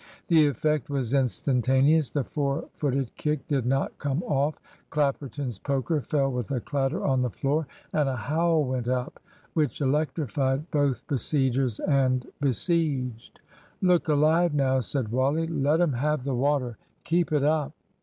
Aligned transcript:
The 0.29 0.47
effect 0.47 0.89
was 0.89 1.13
instantaneous. 1.13 2.09
The 2.09 2.23
four 2.23 2.67
footed 2.73 3.13
kick 3.17 3.45
did 3.45 3.67
not 3.67 3.95
come 3.99 4.23
off. 4.23 4.59
Clapperton's 4.89 5.59
poker 5.59 6.01
fell 6.01 6.31
with 6.31 6.49
a 6.49 6.59
clatter 6.59 7.05
on 7.05 7.21
the 7.21 7.29
floor, 7.29 7.67
and 7.93 8.09
a 8.09 8.15
howl 8.15 8.63
went 8.63 8.87
up 8.87 9.19
which 9.53 9.79
electrified 9.79 10.71
both 10.71 11.05
besiegers 11.05 11.79
and 11.81 12.25
besieged. 12.41 13.41
"Look 13.79 14.07
alive 14.07 14.55
now!" 14.55 14.79
said 14.79 15.09
Wally. 15.11 15.45
"Let 15.45 15.79
'em 15.79 15.93
have 15.93 16.23
the 16.23 16.33
water! 16.33 16.79
Keep 17.03 17.31
it 17.31 17.43
up!" 17.43 17.73